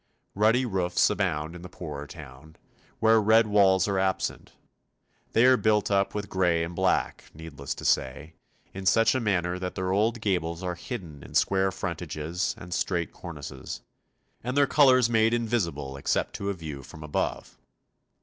Ruddy 0.33 0.65
roofs 0.65 1.11
abound 1.11 1.55
in 1.55 1.61
the 1.61 1.69
poorer 1.69 2.07
town, 2.07 2.55
where 2.99 3.21
red 3.21 3.45
walls 3.45 3.87
are 3.87 3.99
absent; 3.99 4.53
they 5.33 5.45
are 5.45 5.57
built 5.57 5.91
up 5.91 6.15
with 6.15 6.27
grey 6.27 6.63
and 6.63 6.73
black, 6.75 7.25
needless 7.35 7.75
to 7.75 7.85
say, 7.85 8.33
in 8.73 8.87
such 8.87 9.13
a 9.13 9.19
manner 9.19 9.59
that 9.59 9.75
their 9.75 9.91
old 9.91 10.19
gables 10.19 10.63
are 10.63 10.73
hidden 10.73 11.21
in 11.21 11.35
square 11.35 11.71
frontages 11.71 12.55
and 12.57 12.73
straight 12.73 13.11
cornices, 13.13 13.81
and 14.43 14.57
their 14.57 14.65
colours 14.65 15.07
made 15.07 15.35
invisible 15.35 15.95
except 15.95 16.33
to 16.33 16.49
a 16.49 16.55
view 16.55 16.81
from 16.81 17.03
above. 17.03 17.59